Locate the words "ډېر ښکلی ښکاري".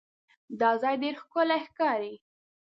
1.03-2.13